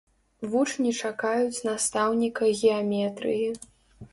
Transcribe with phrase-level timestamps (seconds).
[0.53, 3.49] Вучні чакаюць настаўніка геаметрыі.